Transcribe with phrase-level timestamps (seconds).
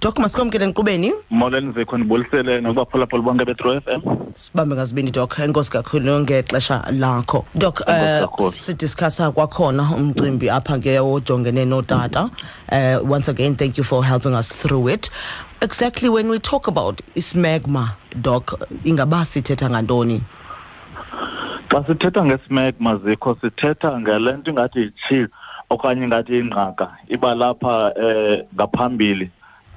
[0.00, 4.00] Dok masikomkele enkqubeni molweni zikho ndibulisele nokubaphulaphula bonke betro f m.
[4.36, 5.38] Sibambe ngazibini doc.
[5.38, 7.44] Enkosi kakhulu ngexesha lakho.
[7.54, 8.50] Doc Enkosi uh, kakhulu.
[8.50, 12.30] sidiscussa kwakhona umcimbi apha ke ojongene notata.
[12.72, 15.10] Uh, once again thank you for helping us through it.
[15.60, 17.92] Exactly when we talk about ismegma
[18.22, 20.22] doc ingaba sithetha ngantoni?
[21.68, 25.28] Xa sithetha ngesmegma zikho sithetha ngale nto ingathi yitshili
[25.70, 29.30] okanye ingathi yingqaka iba lapha eh ngaphambili.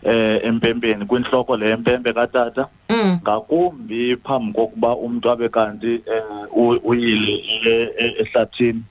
[0.06, 2.68] Eh empempeni kwinhloko le yempempe katata.
[2.90, 3.20] Mm.
[3.24, 7.34] ngakumbi phambi kokuba umntu abe kanti eh, uyile
[7.66, 8.84] e- e- ehlathini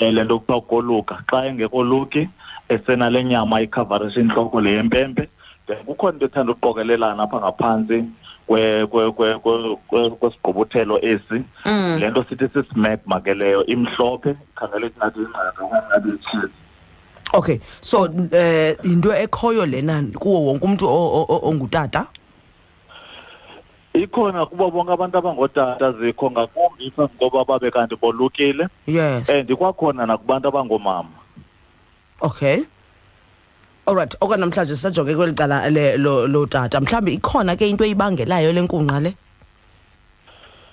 [0.00, 2.28] eh, le nto kuthiwa koluka xa engekoluki
[2.68, 5.28] esenale nyama ikhavarisha intloko le yempempe
[5.66, 8.04] then kukho into ethanda uqokelelana apha ngaphantsi
[8.48, 11.42] kwe- kwe- kwe- kwe- kwe- kwesigqubuthelo esi.
[11.64, 11.96] Mm.
[12.00, 14.34] le nto sithi sismegma ke leyo imhlophe.
[14.54, 16.48] Khangele singathi ingqaka okanye ngathi yitshili
[17.34, 22.06] okay so uh, into ekhoyo lena kuwo wonke o- ongutata
[23.94, 30.48] ikhona kubo bonke abantu abangootata zikho ngakumbi koba babe kanti bolukile yes and ikwakhona nakubantu
[30.48, 31.08] abangoomama
[32.20, 32.62] Okay.
[33.86, 36.80] Alright, okwanamhlanje sisajonge kweli cala le lo tata.
[36.80, 39.14] Mhlambi ikhona ke into eyibangelayo lenkunqa le?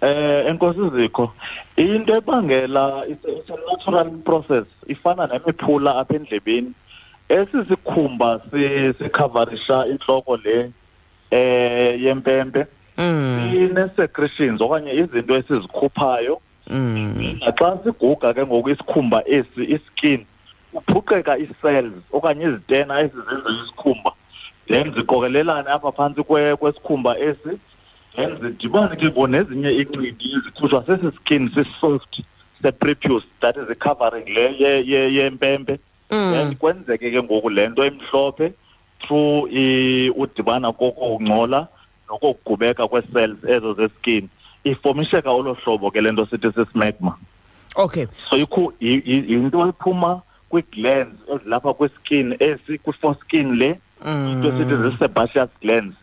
[0.01, 1.31] Eh enkosi zikho
[1.77, 6.71] into ebangela it's a- natural process ifana nemiphula apha endlebeni.
[7.29, 10.71] Esisikhumba si sikhavarisha inhloko le
[11.31, 12.65] eh yempempe.
[12.97, 13.53] Mm.
[13.55, 16.41] ine secretions okanye izinto esizikhuphayo.
[16.69, 17.39] Mm.
[17.45, 20.25] naxa siguga ke ngoku isikhumba esi iskin
[20.73, 24.11] kuphuqeka ii-cells okanye izitena ezizenza isikhumba.
[24.67, 27.57] Then ziqokelelane apha phantsi kwe- kwesikhumba esi.
[28.15, 32.21] Then zidibane ke ngoku nezinye iincindi ezikhutshwa sesi skin si-soft
[32.61, 36.55] se-prepuce that is i-covering le ye- ye- yempempe then Mm.
[36.55, 38.53] kwenzeke ke ngoku le nto emhlophe
[38.99, 39.47] through
[40.15, 41.67] udibana kokungcola
[42.09, 44.27] nokokugubeka kwee-cells ezo zeskin
[44.63, 47.15] ifomisheka olo hlobo ke le nto sithi sismegma
[47.75, 48.05] Okay.
[48.29, 48.35] so
[48.81, 54.83] yinto ephuma kwii-glands ezilapha kwiskin esi kwi-foreskin le into esithi Mm.
[54.89, 55.95] zii-sebaceous glands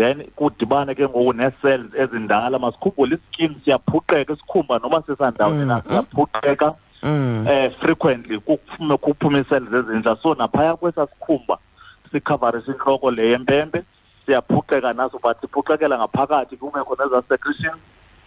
[0.00, 5.82] then kudibane ke ngoku nee-cells ezindala masikhumbule iskin siyaphuqeka isikhumba noba sisandawoni na Mm.
[5.88, 6.68] siyaphuqeka
[7.02, 7.46] Mm.
[7.48, 8.38] eh frequently
[9.04, 11.58] kuphume ii-cells ezintsha so naphaya kwesaa sikhumba
[12.12, 13.82] sikhavarisha intloko le yempempe
[14.26, 17.76] siyaphuqeka naso but siphuqekela ngaphakathi kungekho nezaa secretion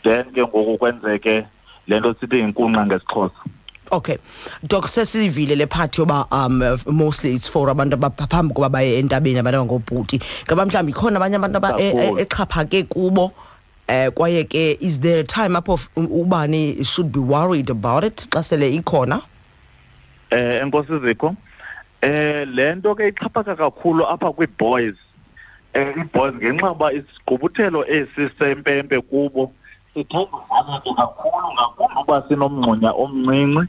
[0.03, 1.45] then ke ngoku kwenzeke
[1.88, 3.41] le nto sithi yinkunqa ngesixhosa
[3.94, 4.18] Okay.
[4.66, 9.59] Doc sesivile le part yoba um mostly it's for abantu abaphambi koba baye entabeni abantu
[9.62, 10.20] abangobhuti.
[10.48, 13.31] Ngaba mhlambi khona abanye abantu aba e- e- exhaphake kubo
[13.88, 18.42] eh kwaye ke is there a time apho ubani should be worried about it xa
[18.42, 19.22] sele ikhona?
[20.31, 21.36] eh enkosi zikho
[22.02, 24.96] eh le nto ke ixhaphaka kakhulu apha kwii-boys
[25.74, 29.52] eh ii-boys ngenxa uba isigqubuthelo esi sempempe kubo
[29.94, 30.90] sithanda udlala ke?
[30.98, 33.68] Kakhulu ngakumbi uba sinomngxunya omncinci.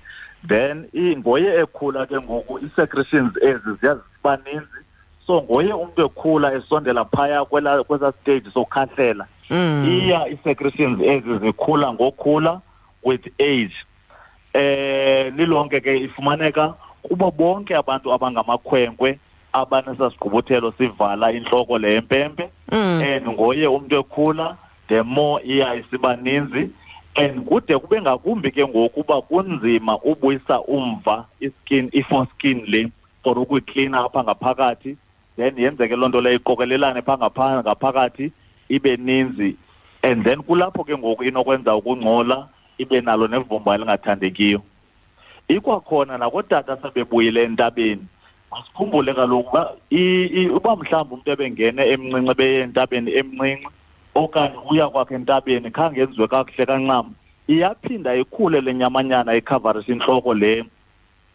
[0.49, 4.81] Then ngoye ekhula ke ngoku ii-secretions ezi ziya ziba ninzi.
[5.27, 9.85] So ngoye umntu ekhula esondela phaya kwesaa stage sokhahlela Mm.
[9.89, 12.61] iya ii-secretions ezi zikhula ngokhula
[13.05, 13.75] with age.
[14.55, 19.19] Eh lilonke ke ifumaneka kubo bonke abantu abangamakhwenkwe
[19.53, 23.03] abanesasigqubuthelo sivala intloko le yempempe Mm.
[23.03, 24.57] and ngoye umntu ekhula
[24.89, 26.71] the more iya isiba ninzi
[27.17, 32.91] and kude kube ngakumbi ke ngokuba kunzima ubuyisa umva iskin i-foreskin le
[33.23, 34.97] for ukuyiklina apha ngaphakathi.
[35.37, 38.33] Then yenzeke loo nto leyo iqokelelane phaa ngaphakathi
[38.69, 39.57] ibe ninzi.
[40.03, 44.61] And then kulapho ke ngoku inokwenza ukungcola ibe nalo nevumba elingathandekiyo.
[45.49, 48.07] Ikwakhona nakootata sebebuyile entabeni
[48.51, 49.73] masikhumbule kaloku uba
[50.57, 53.69] uba mhlawumbi umntu ebengene emncinci ebeye entabeni emncinci
[54.15, 57.15] okanye uya kwakhe entabeni khange enziwe kakuhle kancam
[57.49, 60.65] iyaphinda ikhule le nyamanyana ikhavarisa intloko le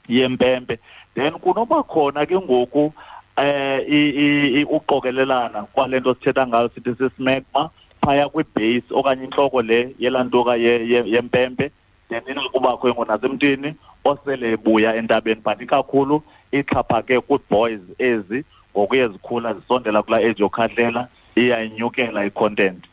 [0.07, 0.79] yempempe.
[1.15, 2.93] Then kunoba khona ke ngoku
[3.37, 7.69] um i- i- uqokelelana kwale nto sithetha ngayo sithi sismegma
[8.01, 11.71] phaya kwibhase okanye intloko le yelaa ntoka ye- ye- yempempe
[12.09, 13.73] then inokubakho engo nasemntwini
[14.05, 15.41] osele ebuya entabeni.
[15.43, 18.43] But ikakhulu ixhaphake kwii-boys ezi
[18.75, 22.83] ngokuye zikhula zisondela kulaa age yokhahlela iyayinyukela i-content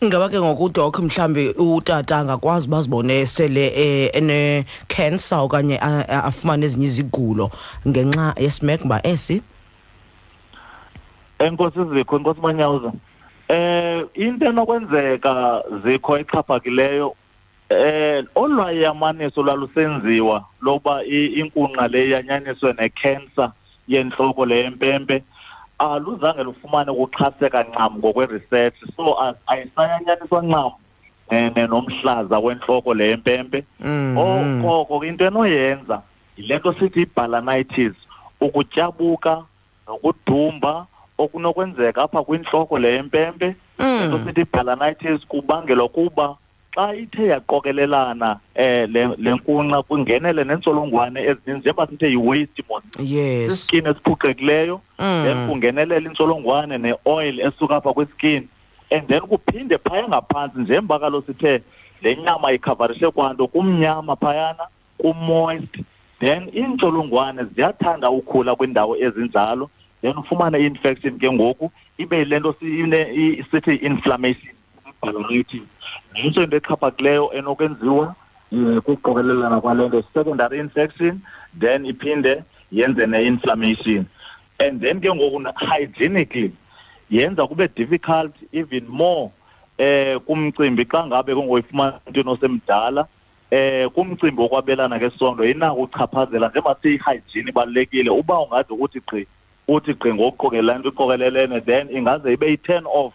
[0.00, 6.66] Ingaba ke ngokudoc mhlambi utata angakwazi bazibone sele eh, ene cancer okanye a- a- afumane
[6.66, 7.50] ezinye izigulo
[7.88, 9.42] ngenxa yesmegma esi.
[11.38, 12.92] enkosi zikho enkosi manyawuza
[13.48, 17.14] eh into enokwenzeka zikho exhaphakileyo
[17.68, 23.52] eh olwayamaniso lwalusenziwa loba i- inkunqa le yanyaniswe necancer
[23.88, 25.22] yenhloko le yempempe
[25.80, 29.16] aluzange lufumane ukuxhaseka ncam ngokwe-research so
[29.46, 30.72] ayisayanyaniswa ncam
[31.68, 34.64] nomhlaza wentloko le mpempe Mhm.
[34.64, 36.02] okoko into enoyenza
[36.36, 37.92] yile nto sithi i-balanitis
[38.40, 39.42] ukutyabuka
[39.88, 40.86] nokudumba
[41.18, 44.24] okunokwenzeka apha kwintloko le mpempe into Mm.
[44.26, 46.36] sithi i-balanitis kubangelwa kuba
[46.74, 53.50] xa ithe yaqokelelana eh le le nkunqa kungenele nentsholongwane ezininzi njengoba sithe yi-waste mos yes.
[53.52, 55.48] Siskin esiphuqekileyo then Mm.
[55.48, 58.46] kungenelela intsholongwane ne-oil esuka apha kwiskin
[58.90, 61.62] and then kuphinde phaya ngaphantsi njengoba kalo sithe
[62.02, 64.64] le nyama ikhavarishe kwanto kumnyama phayana
[64.98, 65.74] kumoist
[66.20, 69.70] then iintsholongwane ziyathanda ukhula kwiindawo ezinjalo
[70.02, 72.54] then ufumane i-infection ke ngoku ibe yile nto
[73.50, 74.54] sithi i-inflammation
[75.02, 75.62] balanitis
[76.14, 78.14] nayinto into exhaphakileyo enokwenziwa
[78.52, 81.20] um kuqokelelana kwale nto secondary infection
[81.58, 82.42] then iphinde
[82.72, 84.06] yenze ne-inflammation.
[84.58, 86.52] And then ke ngoku hygienically
[87.10, 89.30] yenza kube difficult even more
[89.78, 93.06] eh kumcimbi xa ngabe kungoyifumana into osemdala.
[93.50, 96.76] Eh kumcimbi wokwabelana ngesondo inako uchaphazela njengoba
[97.34, 98.10] ibalulekile.
[98.10, 99.26] Uba ungaze ukuthi gqi
[99.68, 103.12] uthi gqi ngokuqokelela into iqokelelene then ingaze ibe yi-turn off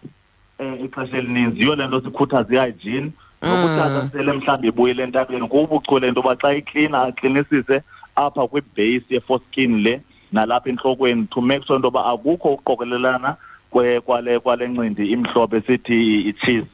[0.58, 3.10] um ixesha elininzi yiyo le nto sikhuthaza i-hygiene
[3.42, 5.48] nokuthatha sele mhlawumbi ibuyile entabeni.
[5.48, 7.82] Kubuchule into yoba xa iklina aklinisise
[8.16, 10.00] apha kwibhase ye-forskin le
[10.32, 13.36] nalapha entlokweni to make sure into yoba akukho ukuqokelelana
[13.72, 16.66] kwe- kwale kwale ncindi imhlophe sithi i-cheese.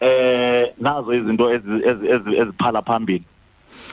[0.00, 3.24] Eh nazo izinto ezi- ezi- ezi- eziphala phambili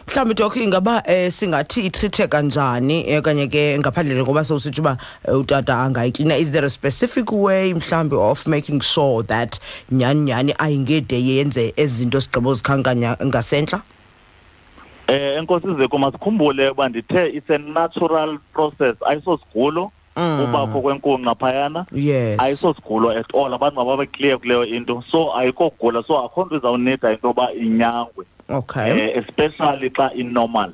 [0.07, 5.38] mhlawumbi dok ingaba eh singathi itreathe kanjani eh, okanye ke ngaphandle ngoba sowusitsho uba eh,
[5.38, 9.59] utata angayiklina is there a specific way mhlawumbi of making sure that
[9.92, 13.81] nyhani nyhani ayingede yenze ezi zinto sigqibo zikhankanya ngasentla?
[15.07, 18.95] Eh enkosi zeko masikhumbule uba ndithe it's a natural process.
[19.01, 19.92] Ayisosigulo.
[20.16, 22.40] Ubakho kwenkunqa phayana yes.
[22.40, 23.54] Ayisosigulo at all.
[23.54, 25.04] Abantu mababe clear kuleyo into.
[25.10, 26.04] So ayikogula.
[26.04, 28.25] So akho nto izawunida into yoba inyangwe.
[28.50, 28.92] Okay.
[28.92, 30.72] Eh especially xa inormal.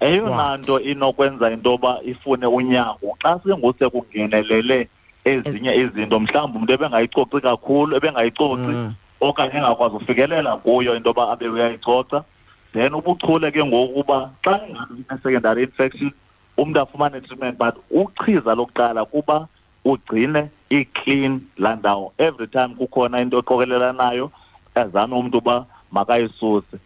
[0.00, 0.60] Eyona Right.
[0.60, 3.16] nto inokwenza into yoba ifune unyango.
[3.22, 4.88] Xa senguse kungenelele
[5.24, 8.94] ezinye izinto mhlawumbi umntu ebengayicoci kakhulu ebengayicoci Mm.
[9.20, 12.22] okanye engakwazi ufikelela kuyo into yoba abe uyayicoca
[12.72, 16.12] then ubuchule ke ngokuba xa ingabe ine-secondary infection
[16.56, 19.48] umntu afumane treatment but uchiza lokuqala kuba
[19.84, 22.12] ugcine i-clean laa ndawo.
[22.18, 24.30] Every time kukhona into eqokelelanayo
[24.74, 26.78] azame umntu uba makayisuse.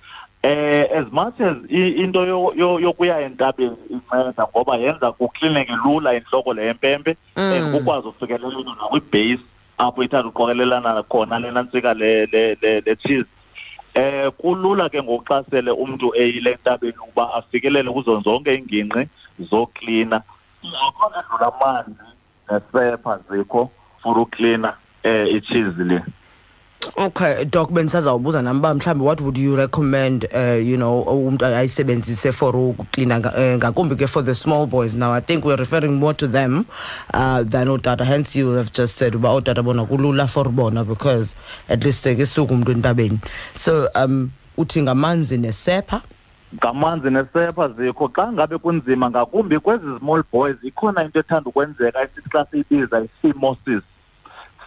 [0.43, 6.53] Eh as much as into yo- yo- yokuya entabeni inceda ngoba yenza kuklineke lula intloko
[6.55, 9.43] le yempempe and kukwazi ufikeleleka nakwibhase
[9.79, 12.27] apho ithanda uqokelelana khona lena ntsika le
[13.99, 19.03] eh kulula ke ngokuxasele umuntu eyile ntabeni uba afikelele kuzo zonke iingingqi
[19.51, 20.19] zoklina.
[20.87, 22.07] Akho edlula amanzi
[22.47, 24.71] nesepha zikho for uklina
[25.03, 25.99] eh icheese le.
[26.99, 32.33] Okay doc bendisazawubuza nam uba mhlawumbi what would you recommend uh, you know umntu ayisebenzise
[32.33, 34.95] for ukuklina nga- eh, ngakumbi ke for the small boys?
[34.95, 36.67] Now i think we're referring more to them
[37.15, 41.35] uh, than ootata hence you have just said uba ootata bona kulula for bona because
[41.69, 43.19] at least ke suku umntu entabeni.
[43.55, 46.03] So um uthi ngamanzi nesepha?
[46.57, 48.09] Ngamanzi nesepha zikho.
[48.09, 53.83] Xa ngabe kunzima ngakumbi kwezi small boys ikhona into ethanda ukwenzeka esithi xa siyibiza i-phimosis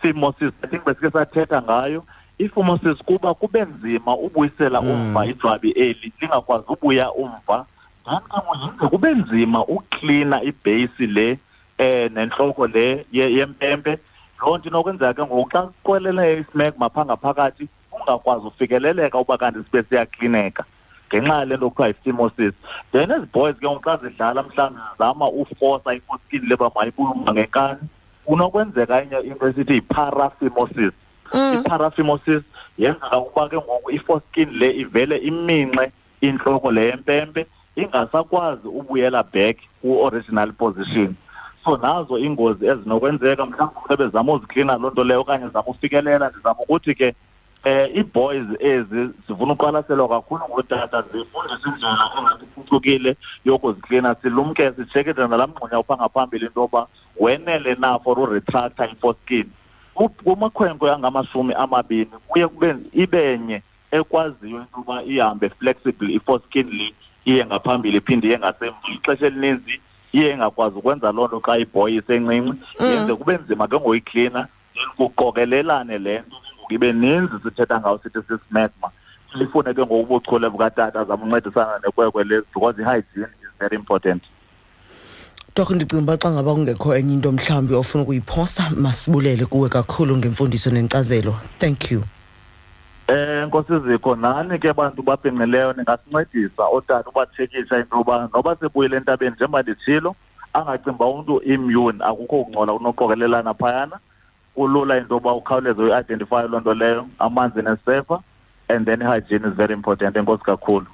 [0.02, 2.04] phimosis i think besike sathetha ngayo.
[2.44, 7.66] I-phimosis kuba kube nzima ubuyisela umva ijwabi eli lingakwazi ubuya umva.
[8.06, 8.22] Then
[8.80, 11.38] ke kube nzima uklina ibheyisi le
[11.78, 13.98] eh nenhloko le yempempe.
[14.42, 19.84] Loo nto inokwenzeka ke ngoku xa kuqwelele ismegma phaa ngaphakathi ungakwazi ufikeleleka uba kanti sibe
[19.84, 20.66] siyaklineka
[21.08, 22.54] ngenxa yale nto kuthiwa yi-phimosis
[22.92, 27.86] then ezi boys ke ngoku xa zidlala mhlawumbi zizama ufosa ifoskini leba mayibuluma ngenkani
[28.26, 30.94] kunokwenzeka enye into esithi yi-paraphimosis
[31.34, 32.44] i-paraphimosis
[32.78, 37.46] yenzeka ukuba ke ngoku ifoskini le ivele iminxe intloko le yempempe
[37.76, 41.16] ingasakwazi ubuyela back ku-original position.
[41.64, 46.60] So nazo iingozi ezinokwenzeka mhlawumbi umntu bezama uziklina loo nto leyo okanye zama ufikelela ndizama
[46.60, 47.16] ukuthi ke
[47.64, 55.48] eh ii-boys ezi zifuna uqwalaselwa kakhulu ngootata zifundisa indlela engathi iphucukile yokuziklina silumke sitshekithe nalaa
[55.48, 56.88] mngxunya upha ngaphambili into yoba
[57.20, 59.52] wenele na for uretracta ifoskini
[59.94, 66.96] kumakhwenkwe angamashumi amabini kuye kube ibenye ekwaziyo into yoba ihambe flexible ifoskini skinly
[67.26, 68.78] iye ngaphambili iphinde iye ngasemva.
[68.94, 69.82] Ixesha elininzi
[70.14, 74.48] iye ingakwazi ukwenza loo nto xa ibhoyi isencinci yenze kube nzima ke ngoyiklina.
[74.74, 76.38] Then kuqokelelane le nto
[76.72, 78.90] ngoku ibe ninzi sithetha ngawo sithi sismegma
[79.34, 84.24] lifune ke ngoku ubuchule bukatata zama uncedisana nekwekwe lezi because i-hygiene is very important
[85.56, 90.72] dok ndicinga uba xa ngaba kungekho enye into mhlawumbi ofuna ukuyiphosa masibulele kuwe kakhulu ngemfundiso
[90.72, 91.36] nenkcazelo.
[91.60, 92.04] Thank you.
[93.08, 99.36] Eh Nkosi Zikho nani ke bantu babhinqileyo ningasincedisa otata ubathekisha into yoba noba sebuyile entabeni
[99.36, 100.16] njengoba nditshilo
[100.54, 104.00] angacimba umntu immune akukho kungcola kunoqokelelana phayana.
[104.56, 108.24] Kulula into yoba ukhawuleze uyidentify loo nto leyo amanzi nesefa
[108.70, 110.16] and then hygiene is very important.
[110.16, 110.88] Enkosi kakhulu.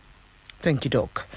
[0.62, 1.28] Thank you doc